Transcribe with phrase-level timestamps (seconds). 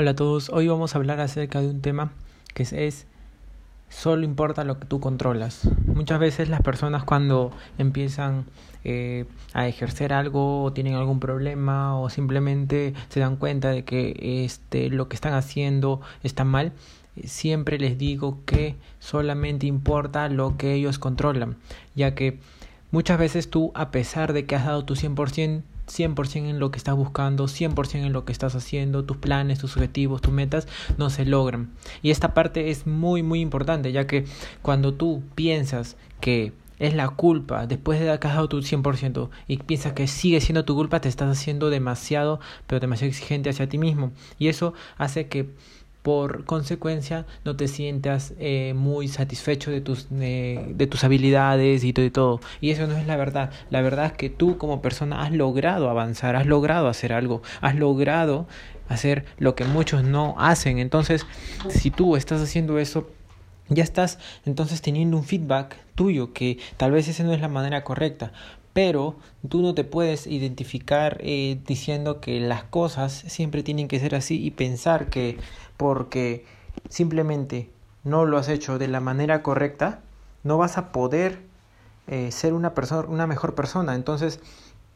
[0.00, 2.12] Hola a todos, hoy vamos a hablar acerca de un tema
[2.54, 3.06] que es,
[3.90, 5.68] solo importa lo que tú controlas.
[5.84, 8.46] Muchas veces las personas cuando empiezan
[8.82, 14.42] eh, a ejercer algo o tienen algún problema o simplemente se dan cuenta de que
[14.46, 16.72] este, lo que están haciendo está mal,
[17.22, 21.58] siempre les digo que solamente importa lo que ellos controlan,
[21.94, 22.38] ya que
[22.90, 25.60] muchas veces tú a pesar de que has dado tu 100%,
[25.90, 29.76] 100% en lo que estás buscando, 100% en lo que estás haciendo, tus planes, tus
[29.76, 30.68] objetivos, tus metas
[30.98, 31.70] no se logran.
[32.02, 34.24] Y esta parte es muy muy importante, ya que
[34.62, 39.92] cuando tú piensas que es la culpa después de haber dado tu 100% y piensas
[39.92, 44.12] que sigue siendo tu culpa, te estás haciendo demasiado, pero demasiado exigente hacia ti mismo.
[44.38, 45.50] Y eso hace que
[46.02, 52.10] por consecuencia no te sientas eh, muy satisfecho de tus, de tus habilidades y de
[52.10, 52.40] todo.
[52.60, 53.50] Y eso no es la verdad.
[53.70, 57.76] La verdad es que tú como persona has logrado avanzar, has logrado hacer algo, has
[57.76, 58.46] logrado
[58.88, 60.78] hacer lo que muchos no hacen.
[60.78, 61.26] Entonces,
[61.68, 63.08] si tú estás haciendo eso,
[63.68, 67.84] ya estás entonces teniendo un feedback tuyo que tal vez esa no es la manera
[67.84, 68.32] correcta,
[68.72, 69.16] pero
[69.48, 74.44] tú no te puedes identificar eh, diciendo que las cosas siempre tienen que ser así
[74.44, 75.38] y pensar que
[75.76, 76.44] porque
[76.88, 77.70] simplemente
[78.04, 80.00] no lo has hecho de la manera correcta,
[80.44, 81.40] no vas a poder
[82.06, 83.94] eh, ser una persona, una mejor persona.
[83.94, 84.40] Entonces,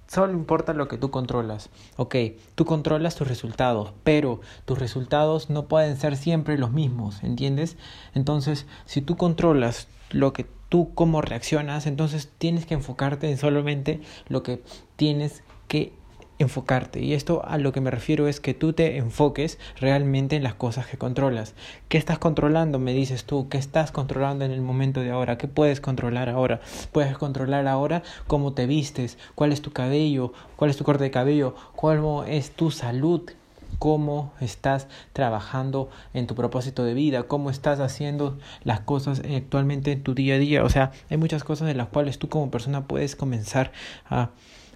[0.07, 1.71] solo importa lo que tú controlas.
[1.97, 2.17] Ok,
[2.55, 7.77] tú controlas tus resultados, pero tus resultados no pueden ser siempre los mismos, ¿entiendes?
[8.15, 14.01] Entonces, si tú controlas lo que tú cómo reaccionas, entonces tienes que enfocarte en solamente
[14.27, 14.61] lo que
[14.97, 15.93] tienes que
[16.41, 16.99] enfocarte.
[16.99, 20.55] Y esto a lo que me refiero es que tú te enfoques realmente en las
[20.55, 21.55] cosas que controlas.
[21.89, 22.81] ¿Qué estás controlando?
[22.81, 23.49] Me dices tú.
[23.49, 25.39] ¿Qué estás controlando en el momento de ahora?
[25.39, 26.61] ¿Qué puedes controlar ahora?
[26.91, 31.13] Puedes controlar ahora cómo te vistes, cuál es tu cabello, cuál es tu corte de
[31.13, 33.31] cabello, cuál es tu salud,
[33.79, 40.03] cómo estás trabajando en tu propósito de vida, cómo estás haciendo las cosas actualmente en
[40.03, 40.65] tu día a día.
[40.65, 43.73] O sea, hay muchas cosas de las cuales tú como persona puedes comenzar
[44.09, 44.31] a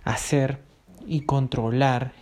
[0.05, 0.61] hacer
[1.06, 2.12] y controlar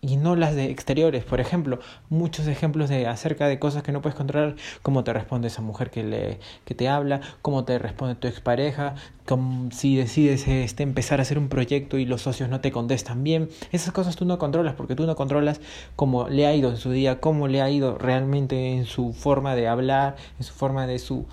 [0.00, 1.24] y no las de exteriores.
[1.24, 1.78] Por ejemplo,
[2.08, 5.90] muchos ejemplos de acerca de cosas que no puedes controlar, cómo te responde esa mujer
[5.90, 8.94] que le que te habla, cómo te responde tu expareja,
[9.26, 13.24] como si decides este empezar a hacer un proyecto y los socios no te contestan
[13.24, 13.48] bien.
[13.72, 15.60] Esas cosas tú no controlas porque tú no controlas
[15.96, 19.54] cómo le ha ido en su día, cómo le ha ido realmente en su forma
[19.54, 21.26] de hablar, en su forma de su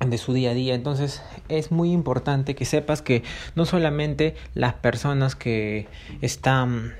[0.00, 0.74] de su día a día.
[0.74, 3.22] Entonces es muy importante que sepas que
[3.54, 5.86] no solamente las personas que
[6.20, 6.94] están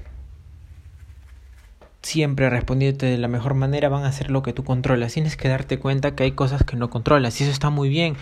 [2.12, 5.14] siempre respondiéndote de la mejor manera van a hacer lo que tú controlas.
[5.14, 8.16] Tienes que darte cuenta que hay cosas que no controlas y eso está muy bien,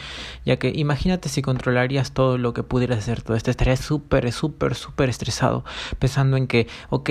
[0.46, 4.76] ya que imagínate si controlarías todo lo que pudieras hacer todo esto, estarías súper, súper,
[4.76, 5.64] súper estresado
[5.98, 7.10] pensando en que, ok,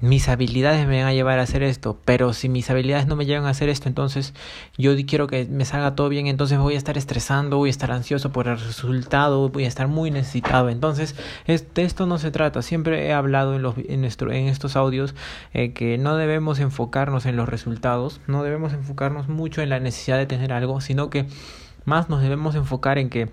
[0.00, 3.26] mis habilidades me van a llevar a hacer esto, pero si mis habilidades no me
[3.26, 4.32] llevan a hacer esto, entonces
[4.76, 7.90] yo quiero que me salga todo bien, entonces voy a estar estresando, voy a estar
[7.90, 10.68] ansioso por el resultado, voy a estar muy necesitado.
[10.68, 11.16] Entonces,
[11.46, 12.62] de esto no se trata.
[12.62, 15.14] Siempre he hablado en, los, en, estos audios
[15.52, 20.18] eh, que no debemos enfocarnos en los resultados, no debemos enfocarnos mucho en la necesidad
[20.18, 21.26] de tener algo, sino que
[21.84, 23.30] más nos debemos enfocar en que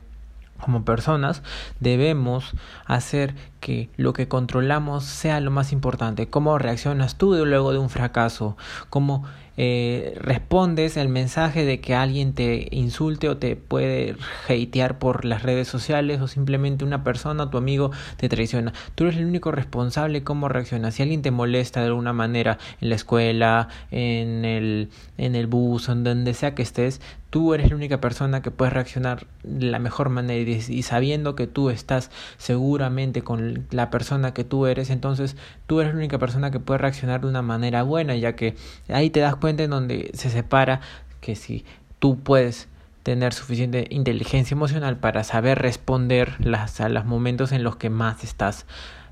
[0.60, 1.44] como personas
[1.80, 2.54] debemos
[2.86, 6.28] hacer que lo que controlamos sea lo más importante.
[6.28, 8.58] ¿Cómo reaccionas tú luego de un fracaso?
[8.92, 9.26] ¿Cómo
[9.58, 14.18] eh, respondes el mensaje de que alguien te insulte o te puede
[14.50, 18.74] hatear por las redes sociales o simplemente una persona, tu amigo, te traiciona.
[18.96, 20.96] Tú eres el único responsable cómo reaccionas.
[20.96, 25.88] Si alguien te molesta de alguna manera en la escuela, en el, en el bus,
[25.90, 27.00] en donde sea que estés,
[27.30, 31.48] tú eres la única persona que puede reaccionar de la mejor manera y sabiendo que
[31.48, 35.36] tú estás seguramente con la persona que tú eres, entonces
[35.68, 38.56] tú eres la única persona que puede reaccionar de una manera buena, ya que
[38.90, 40.82] ahí te das cuenta en donde se separa
[41.22, 41.66] que si
[42.00, 42.68] tú puedes
[43.04, 48.24] tener suficiente inteligencia emocional para saber responder las, a los momentos en los que más
[48.24, 48.66] estás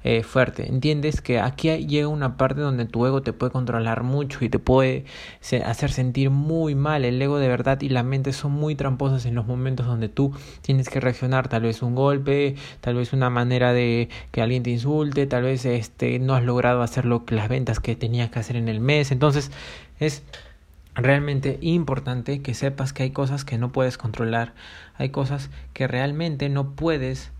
[0.03, 0.67] eh, fuerte.
[0.67, 4.59] Entiendes que aquí llega una parte donde tu ego te puede controlar mucho y te
[4.59, 5.05] puede
[5.65, 7.05] hacer sentir muy mal.
[7.05, 10.33] El ego de verdad y la mente son muy tramposas en los momentos donde tú
[10.61, 11.47] tienes que reaccionar.
[11.47, 15.65] Tal vez un golpe, tal vez una manera de que alguien te insulte, tal vez
[15.65, 19.11] este no has logrado hacer lo las ventas que tenías que hacer en el mes.
[19.11, 19.51] Entonces
[19.99, 20.23] es
[20.95, 24.53] realmente importante que sepas que hay cosas que no puedes controlar,
[24.95, 27.31] hay cosas que realmente no puedes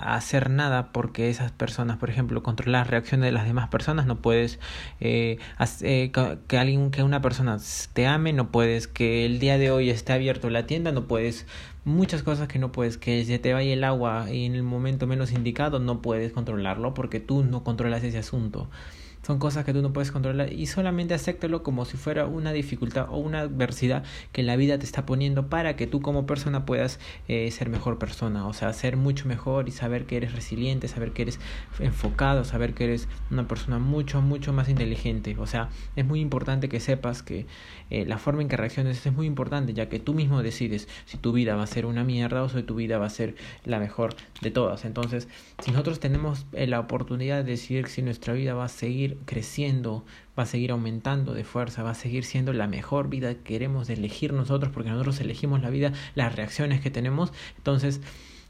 [0.00, 4.20] hacer nada porque esas personas, por ejemplo, controlar las reacciones de las demás personas, no
[4.20, 4.58] puedes
[5.00, 5.38] eh,
[5.82, 6.12] eh
[6.46, 7.58] que alguien, que una persona
[7.94, 11.46] te ame, no puedes que el día de hoy esté abierto la tienda, no puedes
[11.84, 15.32] muchas cosas que no puedes, que se te vaya el agua en el momento menos
[15.32, 18.68] indicado, no puedes controlarlo porque tú no controlas ese asunto.
[19.28, 23.08] Son cosas que tú no puedes controlar y solamente acéptalo como si fuera una dificultad
[23.10, 24.02] o una adversidad
[24.32, 26.98] que la vida te está poniendo para que tú como persona puedas
[27.28, 31.12] eh, ser mejor persona, o sea, ser mucho mejor y saber que eres resiliente, saber
[31.12, 31.40] que eres
[31.78, 35.36] enfocado, saber que eres una persona mucho, mucho más inteligente.
[35.38, 37.46] O sea, es muy importante que sepas que
[37.90, 41.18] eh, la forma en que reacciones es muy importante, ya que tú mismo decides si
[41.18, 43.34] tu vida va a ser una mierda o si tu vida va a ser
[43.66, 44.86] la mejor de todas.
[44.86, 45.28] Entonces,
[45.62, 50.04] si nosotros tenemos eh, la oportunidad de decidir si nuestra vida va a seguir creciendo,
[50.38, 53.88] va a seguir aumentando de fuerza, va a seguir siendo la mejor vida que queremos
[53.90, 58.00] elegir nosotros, porque nosotros elegimos la vida, las reacciones que tenemos, entonces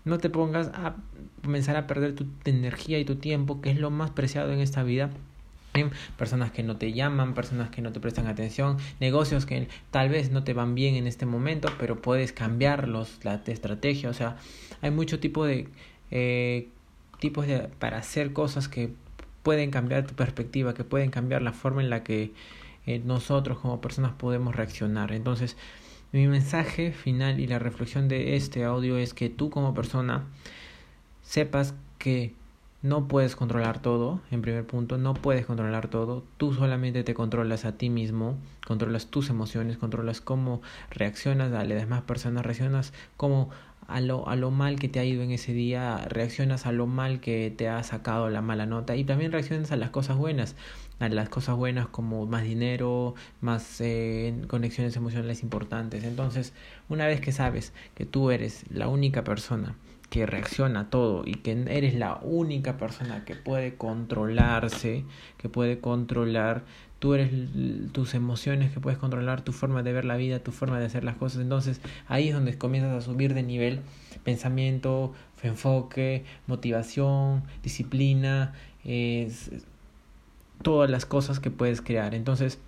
[0.04, 0.96] no te pongas a
[1.42, 4.82] comenzar a perder tu energía y tu tiempo, que es lo más preciado en esta
[4.82, 5.10] vida
[6.16, 10.30] personas que no te llaman, personas que no te prestan atención, negocios que tal vez
[10.30, 14.36] no te van bien en este momento, pero puedes cambiarlos, la estrategia, o sea,
[14.80, 15.68] hay mucho tipo de
[16.10, 16.68] eh,
[17.20, 18.92] tipos de para hacer cosas que
[19.48, 22.32] pueden cambiar tu perspectiva, que pueden cambiar la forma en la que
[22.84, 25.10] eh, nosotros como personas podemos reaccionar.
[25.10, 25.56] Entonces,
[26.12, 30.24] mi mensaje final y la reflexión de este audio es que tú como persona
[31.22, 32.34] sepas que
[32.82, 37.64] no puedes controlar todo, en primer punto, no puedes controlar todo, tú solamente te controlas
[37.64, 38.36] a ti mismo,
[38.66, 40.60] controlas tus emociones, controlas cómo
[40.90, 43.48] reaccionas a las demás personas, reaccionas cómo
[43.88, 46.86] a lo, a lo mal que te ha ido en ese día, reaccionas a lo
[46.86, 50.56] mal que te ha sacado la mala nota y también reaccionas a las cosas buenas,
[51.00, 56.04] a las cosas buenas como más dinero, más eh, conexiones emocionales importantes.
[56.04, 56.52] Entonces,
[56.90, 59.74] una vez que sabes que tú eres la única persona
[60.10, 65.04] que reacciona a todo y que eres la única persona que puede controlarse,
[65.36, 66.64] que puede controlar,
[66.98, 67.30] tú eres
[67.92, 71.04] tus emociones, que puedes controlar tu forma de ver la vida, tu forma de hacer
[71.04, 71.42] las cosas.
[71.42, 73.80] Entonces ahí es donde comienzas a subir de nivel
[74.24, 75.12] pensamiento,
[75.42, 78.54] enfoque, motivación, disciplina,
[80.62, 82.14] todas las cosas que puedes crear.
[82.14, 82.58] Entonces,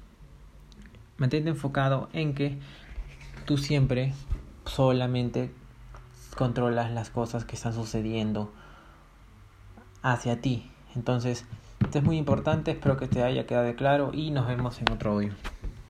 [1.17, 2.59] mantente enfocado en que
[3.47, 4.13] tú siempre
[4.67, 5.51] solamente
[6.35, 8.53] controlas las cosas que están sucediendo
[10.03, 10.71] hacia ti.
[10.95, 11.45] Entonces,
[11.81, 15.13] esto es muy importante, espero que te haya quedado claro y nos vemos en otro
[15.13, 15.35] audio.